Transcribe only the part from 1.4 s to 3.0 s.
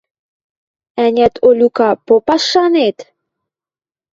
Олюка, попаш шанет?»